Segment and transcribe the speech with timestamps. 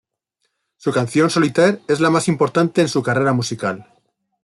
[0.77, 3.87] Su canción "Solitaire", es la más importante en su carrera musical.